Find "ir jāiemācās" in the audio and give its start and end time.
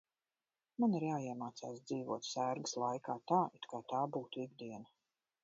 0.99-1.77